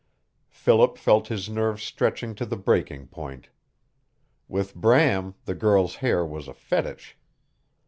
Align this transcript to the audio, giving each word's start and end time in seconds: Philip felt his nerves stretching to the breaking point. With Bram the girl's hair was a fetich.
Philip 0.49 0.97
felt 0.97 1.27
his 1.27 1.47
nerves 1.47 1.83
stretching 1.83 2.33
to 2.33 2.45
the 2.47 2.57
breaking 2.57 3.05
point. 3.09 3.49
With 4.47 4.73
Bram 4.73 5.35
the 5.45 5.53
girl's 5.53 5.97
hair 5.97 6.25
was 6.25 6.47
a 6.47 6.55
fetich. 6.55 7.19